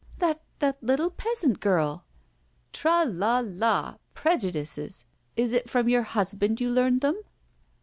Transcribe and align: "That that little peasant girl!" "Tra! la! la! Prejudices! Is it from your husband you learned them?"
"That 0.17 0.41
that 0.57 0.81
little 0.81 1.11
peasant 1.11 1.59
girl!" 1.59 2.05
"Tra! 2.73 3.05
la! 3.05 3.39
la! 3.45 3.97
Prejudices! 4.15 5.05
Is 5.35 5.53
it 5.53 5.69
from 5.69 5.87
your 5.89 6.01
husband 6.01 6.59
you 6.59 6.71
learned 6.71 7.01
them?" 7.01 7.19